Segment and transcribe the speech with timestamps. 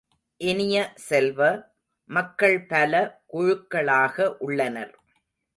[0.41, 0.77] இனிய
[1.07, 1.39] செல்வ,
[2.09, 2.93] மக்கள் பல
[3.33, 4.93] குழுக்களாக உள்ளனர்.